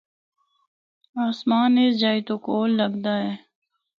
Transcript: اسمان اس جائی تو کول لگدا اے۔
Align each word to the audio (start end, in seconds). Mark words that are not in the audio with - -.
اسمان 1.27 1.73
اس 1.83 1.93
جائی 2.01 2.21
تو 2.27 2.35
کول 2.45 2.69
لگدا 2.79 3.13
اے۔ 3.23 3.31